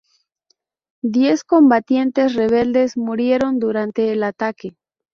[1.03, 4.73] Diez combatientes rebeldes murieron durante el ataque.